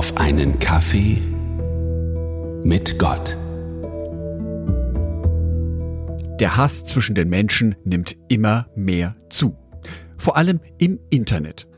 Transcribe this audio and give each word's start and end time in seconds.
auf 0.00 0.16
einen 0.16 0.58
Kaffee 0.58 1.18
mit 2.64 2.98
Gott. 2.98 3.36
Der 6.40 6.56
Hass 6.56 6.86
zwischen 6.86 7.14
den 7.14 7.28
Menschen 7.28 7.76
nimmt 7.84 8.16
immer 8.28 8.66
mehr 8.74 9.14
zu. 9.28 9.58
Vor 10.16 10.38
allem 10.38 10.60
im 10.78 11.00
Internet. 11.10 11.68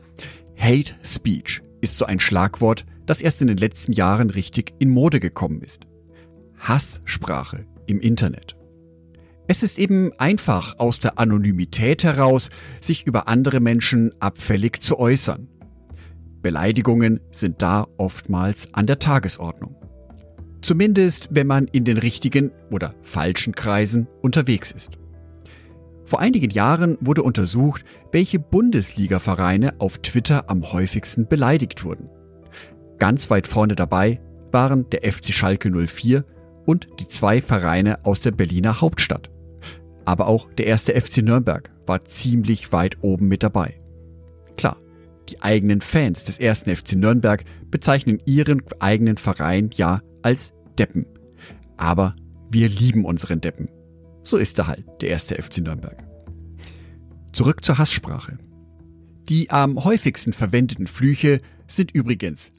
Hate 0.55 0.93
Speech 1.03 1.63
ist 1.81 1.97
so 1.97 2.05
ein 2.05 2.21
Schlagwort, 2.21 2.85
das 3.05 3.19
erst 3.19 3.41
in 3.41 3.47
den 3.47 3.57
letzten 3.57 3.91
Jahren 3.91 4.29
richtig 4.29 4.73
in 4.79 4.89
Mode 4.89 5.19
gekommen 5.19 5.61
ist. 5.61 5.81
Hasssprache 6.57 7.65
im 7.87 7.99
Internet. 7.99 8.55
Es 9.47 9.63
ist 9.63 9.77
eben 9.77 10.13
einfach, 10.17 10.79
aus 10.79 11.01
der 11.01 11.19
Anonymität 11.19 12.05
heraus 12.05 12.49
sich 12.79 13.05
über 13.05 13.27
andere 13.27 13.59
Menschen 13.59 14.13
abfällig 14.21 14.81
zu 14.81 14.97
äußern. 14.97 15.49
Beleidigungen 16.43 17.21
sind 17.31 17.61
da 17.61 17.87
oftmals 17.97 18.71
an 18.73 18.85
der 18.85 18.99
Tagesordnung. 18.99 19.75
Zumindest, 20.61 21.29
wenn 21.31 21.47
man 21.47 21.67
in 21.67 21.85
den 21.85 21.97
richtigen 21.97 22.51
oder 22.69 22.93
falschen 23.01 23.55
Kreisen 23.55 24.07
unterwegs 24.21 24.71
ist. 24.71 24.91
Vor 26.05 26.19
einigen 26.19 26.51
Jahren 26.51 26.97
wurde 27.01 27.23
untersucht, 27.23 27.83
welche 28.11 28.39
Bundesliga-Vereine 28.39 29.75
auf 29.79 29.97
Twitter 29.99 30.49
am 30.49 30.71
häufigsten 30.71 31.27
beleidigt 31.27 31.83
wurden. 31.83 32.09
Ganz 32.99 33.29
weit 33.29 33.47
vorne 33.47 33.75
dabei 33.75 34.21
waren 34.51 34.89
der 34.89 35.11
FC 35.11 35.33
Schalke 35.33 35.71
04 35.71 36.25
und 36.65 36.87
die 36.99 37.07
zwei 37.07 37.41
Vereine 37.41 38.05
aus 38.05 38.19
der 38.19 38.31
Berliner 38.31 38.81
Hauptstadt. 38.81 39.29
Aber 40.05 40.27
auch 40.27 40.51
der 40.53 40.67
erste 40.67 40.99
FC 40.99 41.23
Nürnberg 41.23 41.71
war 41.85 42.05
ziemlich 42.05 42.71
weit 42.71 42.97
oben 43.01 43.27
mit 43.27 43.43
dabei. 43.43 43.79
Klar, 44.57 44.77
die 45.29 45.41
eigenen 45.41 45.81
Fans 45.81 46.23
des 46.25 46.39
ersten 46.39 46.75
FC 46.75 46.93
Nürnberg 46.93 47.43
bezeichnen 47.71 48.21
ihren 48.25 48.61
eigenen 48.79 49.17
Verein 49.17 49.69
ja 49.73 50.01
als 50.21 50.53
Deppen. 50.77 51.05
Aber 51.77 52.15
wir 52.51 52.69
lieben 52.69 53.05
unseren 53.05 53.41
Deppen. 53.41 53.69
So 54.23 54.37
ist 54.37 54.57
er 54.59 54.67
halt, 54.67 54.85
der 55.01 55.09
erste 55.09 55.41
FC 55.41 55.59
Nürnberg. 55.59 56.03
Zurück 57.31 57.63
zur 57.63 57.77
Hasssprache. 57.77 58.37
Die 59.29 59.49
am 59.49 59.83
häufigsten 59.83 60.33
verwendeten 60.33 60.87
Flüche 60.87 61.39
sind 61.67 61.91
übrigens 61.91 62.51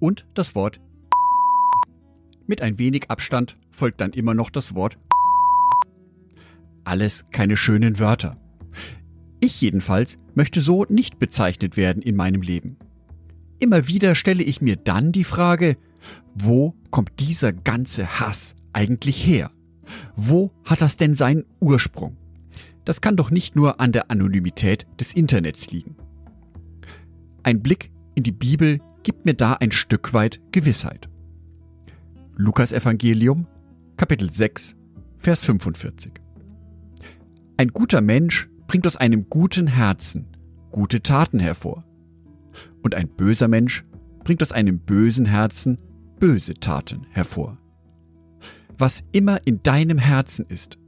und 0.00 0.26
das 0.34 0.56
Wort 0.56 0.80
mit 2.48 2.60
ein 2.60 2.78
wenig 2.78 3.08
Abstand 3.08 3.56
folgt 3.70 4.00
dann 4.00 4.12
immer 4.12 4.34
noch 4.34 4.50
das 4.50 4.74
Wort 4.74 4.98
alles 6.84 7.24
keine 7.30 7.56
schönen 7.56 7.98
Wörter. 7.98 8.36
Ich 9.44 9.60
jedenfalls 9.60 10.18
möchte 10.36 10.60
so 10.60 10.86
nicht 10.88 11.18
bezeichnet 11.18 11.76
werden 11.76 12.00
in 12.00 12.14
meinem 12.14 12.42
Leben. 12.42 12.76
Immer 13.58 13.88
wieder 13.88 14.14
stelle 14.14 14.44
ich 14.44 14.60
mir 14.60 14.76
dann 14.76 15.10
die 15.10 15.24
Frage, 15.24 15.76
wo 16.32 16.76
kommt 16.92 17.18
dieser 17.18 17.52
ganze 17.52 18.20
Hass 18.20 18.54
eigentlich 18.72 19.26
her? 19.26 19.50
Wo 20.14 20.52
hat 20.64 20.80
das 20.80 20.96
denn 20.96 21.16
seinen 21.16 21.44
Ursprung? 21.58 22.16
Das 22.84 23.00
kann 23.00 23.16
doch 23.16 23.32
nicht 23.32 23.56
nur 23.56 23.80
an 23.80 23.90
der 23.90 24.12
Anonymität 24.12 24.86
des 25.00 25.12
Internets 25.12 25.72
liegen. 25.72 25.96
Ein 27.42 27.62
Blick 27.62 27.90
in 28.14 28.22
die 28.22 28.30
Bibel 28.30 28.78
gibt 29.02 29.24
mir 29.24 29.34
da 29.34 29.54
ein 29.54 29.72
Stück 29.72 30.14
weit 30.14 30.40
Gewissheit. 30.52 31.08
Lukas 32.36 32.70
Evangelium, 32.70 33.48
Kapitel 33.96 34.32
6, 34.32 34.76
Vers 35.18 35.40
45. 35.44 36.12
Ein 37.56 37.68
guter 37.68 38.00
Mensch 38.00 38.48
bringt 38.72 38.86
aus 38.86 38.96
einem 38.96 39.28
guten 39.28 39.66
Herzen 39.66 40.28
gute 40.70 41.02
Taten 41.02 41.38
hervor 41.40 41.84
und 42.82 42.94
ein 42.94 43.06
böser 43.06 43.46
Mensch 43.46 43.84
bringt 44.24 44.40
aus 44.40 44.50
einem 44.50 44.78
bösen 44.78 45.26
Herzen 45.26 45.76
böse 46.18 46.54
Taten 46.54 47.06
hervor. 47.10 47.58
Was 48.78 49.04
immer 49.12 49.46
in 49.46 49.62
deinem 49.62 49.98
Herzen 49.98 50.46
ist, 50.48 50.78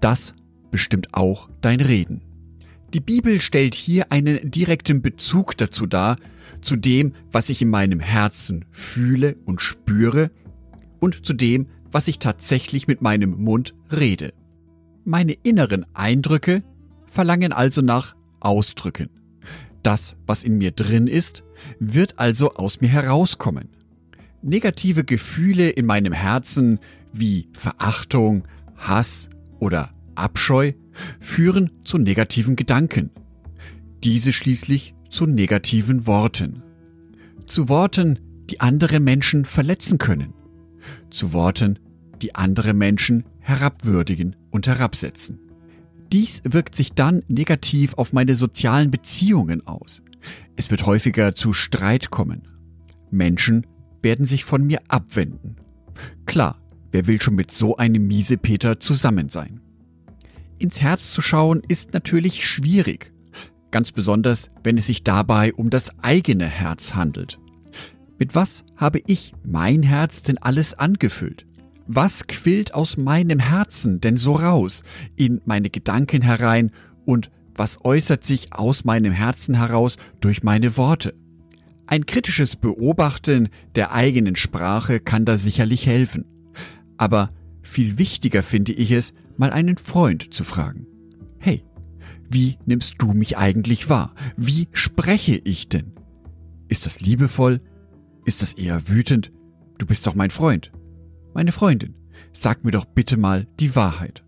das 0.00 0.34
bestimmt 0.72 1.14
auch 1.14 1.48
dein 1.60 1.80
Reden. 1.80 2.22
Die 2.92 2.98
Bibel 2.98 3.40
stellt 3.40 3.76
hier 3.76 4.10
einen 4.10 4.50
direkten 4.50 5.00
Bezug 5.00 5.56
dazu 5.56 5.86
dar, 5.86 6.16
zu 6.62 6.74
dem, 6.74 7.12
was 7.30 7.48
ich 7.48 7.62
in 7.62 7.70
meinem 7.70 8.00
Herzen 8.00 8.64
fühle 8.72 9.36
und 9.44 9.60
spüre 9.60 10.32
und 10.98 11.24
zu 11.24 11.32
dem, 11.32 11.68
was 11.92 12.08
ich 12.08 12.18
tatsächlich 12.18 12.88
mit 12.88 13.02
meinem 13.02 13.40
Mund 13.40 13.76
rede. 13.92 14.32
Meine 15.04 15.34
inneren 15.44 15.86
Eindrücke 15.94 16.64
verlangen 17.10 17.52
also 17.52 17.82
nach 17.82 18.14
Ausdrücken. 18.40 19.10
Das, 19.82 20.16
was 20.26 20.44
in 20.44 20.56
mir 20.58 20.70
drin 20.70 21.06
ist, 21.06 21.42
wird 21.78 22.18
also 22.18 22.54
aus 22.54 22.80
mir 22.80 22.88
herauskommen. 22.88 23.68
Negative 24.42 25.04
Gefühle 25.04 25.68
in 25.68 25.84
meinem 25.84 26.12
Herzen 26.12 26.78
wie 27.12 27.48
Verachtung, 27.52 28.44
Hass 28.76 29.28
oder 29.58 29.90
Abscheu 30.14 30.72
führen 31.18 31.70
zu 31.84 31.98
negativen 31.98 32.56
Gedanken. 32.56 33.10
Diese 34.02 34.32
schließlich 34.32 34.94
zu 35.10 35.26
negativen 35.26 36.06
Worten. 36.06 36.62
Zu 37.46 37.68
Worten, 37.68 38.18
die 38.48 38.60
andere 38.60 39.00
Menschen 39.00 39.44
verletzen 39.44 39.98
können. 39.98 40.32
Zu 41.10 41.32
Worten, 41.32 41.78
die 42.22 42.34
andere 42.34 42.74
Menschen 42.74 43.24
herabwürdigen 43.40 44.36
und 44.50 44.66
herabsetzen. 44.66 45.49
Dies 46.12 46.42
wirkt 46.44 46.74
sich 46.74 46.92
dann 46.92 47.22
negativ 47.28 47.94
auf 47.94 48.12
meine 48.12 48.34
sozialen 48.34 48.90
Beziehungen 48.90 49.66
aus. 49.66 50.02
Es 50.56 50.70
wird 50.70 50.84
häufiger 50.86 51.34
zu 51.34 51.52
Streit 51.52 52.10
kommen. 52.10 52.48
Menschen 53.10 53.66
werden 54.02 54.26
sich 54.26 54.44
von 54.44 54.66
mir 54.66 54.80
abwenden. 54.88 55.56
Klar, 56.26 56.60
wer 56.90 57.06
will 57.06 57.20
schon 57.20 57.34
mit 57.34 57.50
so 57.50 57.76
einem 57.76 58.06
Miesepeter 58.06 58.80
zusammen 58.80 59.28
sein? 59.28 59.60
Ins 60.58 60.80
Herz 60.80 61.12
zu 61.12 61.22
schauen 61.22 61.62
ist 61.68 61.94
natürlich 61.94 62.46
schwierig. 62.46 63.12
Ganz 63.70 63.92
besonders, 63.92 64.50
wenn 64.64 64.76
es 64.78 64.86
sich 64.86 65.04
dabei 65.04 65.54
um 65.54 65.70
das 65.70 65.98
eigene 66.00 66.46
Herz 66.46 66.94
handelt. 66.94 67.38
Mit 68.18 68.34
was 68.34 68.64
habe 68.76 69.00
ich 69.06 69.32
mein 69.44 69.82
Herz 69.82 70.22
denn 70.22 70.38
alles 70.38 70.74
angefüllt? 70.74 71.46
Was 71.92 72.28
quillt 72.28 72.72
aus 72.72 72.96
meinem 72.96 73.40
Herzen 73.40 74.00
denn 74.00 74.16
so 74.16 74.34
raus, 74.34 74.84
in 75.16 75.40
meine 75.44 75.70
Gedanken 75.70 76.22
herein 76.22 76.70
und 77.04 77.32
was 77.56 77.84
äußert 77.84 78.24
sich 78.24 78.52
aus 78.52 78.84
meinem 78.84 79.10
Herzen 79.10 79.56
heraus 79.56 79.96
durch 80.20 80.44
meine 80.44 80.76
Worte? 80.76 81.14
Ein 81.86 82.06
kritisches 82.06 82.54
Beobachten 82.54 83.48
der 83.74 83.90
eigenen 83.90 84.36
Sprache 84.36 85.00
kann 85.00 85.24
da 85.24 85.36
sicherlich 85.36 85.84
helfen. 85.84 86.26
Aber 86.96 87.32
viel 87.60 87.98
wichtiger 87.98 88.44
finde 88.44 88.70
ich 88.70 88.92
es, 88.92 89.12
mal 89.36 89.50
einen 89.50 89.76
Freund 89.76 90.32
zu 90.32 90.44
fragen. 90.44 90.86
Hey, 91.40 91.64
wie 92.30 92.56
nimmst 92.66 92.94
du 92.98 93.14
mich 93.14 93.36
eigentlich 93.36 93.90
wahr? 93.90 94.14
Wie 94.36 94.68
spreche 94.70 95.40
ich 95.42 95.68
denn? 95.68 95.90
Ist 96.68 96.86
das 96.86 97.00
liebevoll? 97.00 97.58
Ist 98.24 98.42
das 98.42 98.52
eher 98.52 98.86
wütend? 98.86 99.32
Du 99.78 99.86
bist 99.86 100.06
doch 100.06 100.14
mein 100.14 100.30
Freund. 100.30 100.70
Meine 101.40 101.52
Freundin, 101.52 101.94
sag 102.34 102.64
mir 102.64 102.70
doch 102.70 102.84
bitte 102.84 103.16
mal 103.16 103.46
die 103.60 103.74
Wahrheit. 103.74 104.22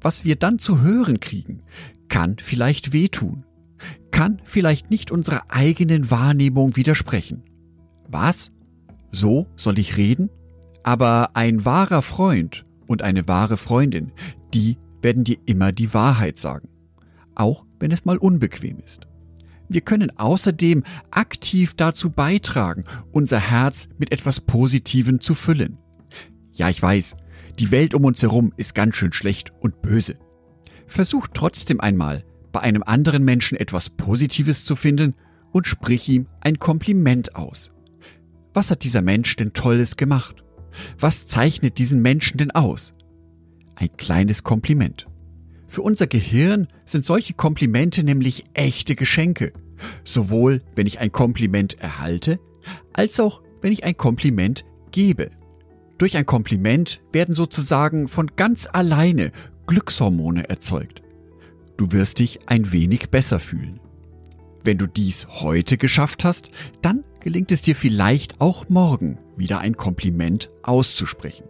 Was 0.00 0.24
wir 0.24 0.36
dann 0.36 0.60
zu 0.60 0.80
hören 0.82 1.18
kriegen, 1.18 1.64
kann 2.06 2.36
vielleicht 2.38 2.92
wehtun, 2.92 3.42
kann 4.12 4.40
vielleicht 4.44 4.88
nicht 4.88 5.10
unserer 5.10 5.46
eigenen 5.48 6.12
Wahrnehmung 6.12 6.76
widersprechen. 6.76 7.42
Was? 8.06 8.52
So 9.10 9.48
soll 9.56 9.80
ich 9.80 9.96
reden? 9.96 10.30
Aber 10.84 11.34
ein 11.34 11.64
wahrer 11.64 12.02
Freund 12.02 12.64
und 12.86 13.02
eine 13.02 13.26
wahre 13.26 13.56
Freundin, 13.56 14.12
die 14.54 14.76
werden 15.02 15.24
dir 15.24 15.38
immer 15.44 15.72
die 15.72 15.92
Wahrheit 15.92 16.38
sagen, 16.38 16.68
auch 17.34 17.64
wenn 17.80 17.90
es 17.90 18.04
mal 18.04 18.16
unbequem 18.16 18.78
ist. 18.86 19.08
Wir 19.68 19.80
können 19.80 20.16
außerdem 20.16 20.84
aktiv 21.10 21.74
dazu 21.74 22.10
beitragen, 22.10 22.84
unser 23.10 23.40
Herz 23.40 23.88
mit 23.98 24.12
etwas 24.12 24.40
Positivem 24.40 25.20
zu 25.20 25.34
füllen. 25.34 25.78
Ja, 26.58 26.68
ich 26.68 26.82
weiß, 26.82 27.16
die 27.60 27.70
Welt 27.70 27.94
um 27.94 28.04
uns 28.04 28.20
herum 28.20 28.52
ist 28.56 28.74
ganz 28.74 28.96
schön 28.96 29.12
schlecht 29.12 29.52
und 29.60 29.80
böse. 29.80 30.16
Versuch 30.88 31.28
trotzdem 31.32 31.80
einmal, 31.80 32.24
bei 32.50 32.60
einem 32.60 32.82
anderen 32.82 33.24
Menschen 33.24 33.56
etwas 33.56 33.90
Positives 33.90 34.64
zu 34.64 34.74
finden 34.74 35.14
und 35.52 35.68
sprich 35.68 36.08
ihm 36.08 36.26
ein 36.40 36.58
Kompliment 36.58 37.36
aus. 37.36 37.70
Was 38.54 38.72
hat 38.72 38.82
dieser 38.82 39.02
Mensch 39.02 39.36
denn 39.36 39.52
Tolles 39.52 39.96
gemacht? 39.96 40.42
Was 40.98 41.28
zeichnet 41.28 41.78
diesen 41.78 42.02
Menschen 42.02 42.38
denn 42.38 42.50
aus? 42.50 42.92
Ein 43.76 43.96
kleines 43.96 44.42
Kompliment. 44.42 45.06
Für 45.68 45.82
unser 45.82 46.08
Gehirn 46.08 46.66
sind 46.84 47.04
solche 47.04 47.34
Komplimente 47.34 48.02
nämlich 48.02 48.46
echte 48.54 48.96
Geschenke. 48.96 49.52
Sowohl 50.02 50.62
wenn 50.74 50.88
ich 50.88 50.98
ein 50.98 51.12
Kompliment 51.12 51.78
erhalte, 51.78 52.40
als 52.92 53.20
auch 53.20 53.42
wenn 53.60 53.70
ich 53.70 53.84
ein 53.84 53.96
Kompliment 53.96 54.64
gebe. 54.90 55.30
Durch 55.98 56.16
ein 56.16 56.26
Kompliment 56.26 57.00
werden 57.12 57.34
sozusagen 57.34 58.06
von 58.06 58.30
ganz 58.36 58.68
alleine 58.72 59.32
Glückshormone 59.66 60.48
erzeugt. 60.48 61.02
Du 61.76 61.92
wirst 61.92 62.20
dich 62.20 62.40
ein 62.46 62.72
wenig 62.72 63.10
besser 63.10 63.40
fühlen. 63.40 63.80
Wenn 64.64 64.78
du 64.78 64.86
dies 64.86 65.26
heute 65.28 65.76
geschafft 65.76 66.24
hast, 66.24 66.50
dann 66.82 67.04
gelingt 67.20 67.50
es 67.52 67.62
dir 67.62 67.74
vielleicht 67.74 68.40
auch 68.40 68.68
morgen 68.68 69.18
wieder 69.36 69.58
ein 69.60 69.76
Kompliment 69.76 70.50
auszusprechen. 70.62 71.44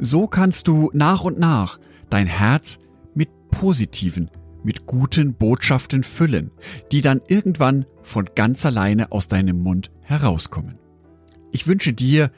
So 0.00 0.26
kannst 0.26 0.68
du 0.68 0.90
nach 0.92 1.22
und 1.22 1.38
nach 1.38 1.78
dein 2.10 2.26
Herz 2.26 2.78
mit 3.14 3.28
positiven, 3.50 4.30
mit 4.62 4.86
guten 4.86 5.34
Botschaften 5.34 6.02
füllen, 6.02 6.50
die 6.92 7.02
dann 7.02 7.20
irgendwann 7.28 7.86
von 8.02 8.28
ganz 8.34 8.66
alleine 8.66 9.12
aus 9.12 9.28
deinem 9.28 9.62
Mund 9.62 9.90
herauskommen. 10.02 10.78
Ich 11.52 11.66
wünsche 11.66 11.92
dir, 11.92 12.30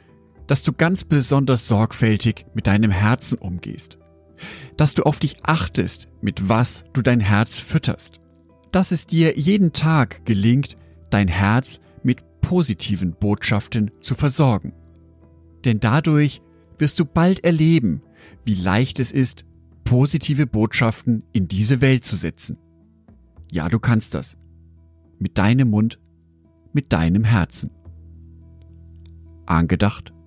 dass 0.48 0.62
du 0.62 0.72
ganz 0.72 1.04
besonders 1.04 1.68
sorgfältig 1.68 2.46
mit 2.54 2.66
deinem 2.66 2.90
Herzen 2.90 3.38
umgehst, 3.38 3.98
dass 4.76 4.94
du 4.94 5.04
auf 5.04 5.20
dich 5.20 5.44
achtest, 5.44 6.08
mit 6.20 6.48
was 6.48 6.84
du 6.94 7.02
dein 7.02 7.20
Herz 7.20 7.60
fütterst, 7.60 8.18
dass 8.72 8.90
es 8.90 9.06
dir 9.06 9.38
jeden 9.38 9.72
Tag 9.72 10.24
gelingt, 10.24 10.76
dein 11.10 11.28
Herz 11.28 11.80
mit 12.02 12.24
positiven 12.40 13.12
Botschaften 13.12 13.90
zu 14.00 14.14
versorgen. 14.14 14.72
Denn 15.64 15.80
dadurch 15.80 16.40
wirst 16.78 16.98
du 16.98 17.04
bald 17.04 17.44
erleben, 17.44 18.02
wie 18.44 18.54
leicht 18.54 19.00
es 19.00 19.12
ist, 19.12 19.44
positive 19.84 20.46
Botschaften 20.46 21.24
in 21.32 21.48
diese 21.48 21.80
Welt 21.80 22.04
zu 22.04 22.16
setzen. 22.16 22.56
Ja, 23.50 23.68
du 23.68 23.78
kannst 23.78 24.14
das. 24.14 24.36
Mit 25.18 25.36
deinem 25.36 25.70
Mund, 25.70 25.98
mit 26.72 26.92
deinem 26.92 27.24
Herzen. 27.24 27.70
Angedacht 29.46 30.12